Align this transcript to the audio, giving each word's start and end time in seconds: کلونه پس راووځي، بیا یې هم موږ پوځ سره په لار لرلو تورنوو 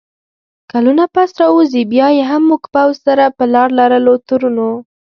کلونه 0.71 1.03
پس 1.15 1.29
راووځي، 1.41 1.81
بیا 1.93 2.07
یې 2.17 2.23
هم 2.31 2.41
موږ 2.49 2.63
پوځ 2.73 2.95
سره 3.05 3.25
په 3.37 3.43
لار 3.53 3.69
لرلو 3.79 4.13
تورنوو 4.27 4.73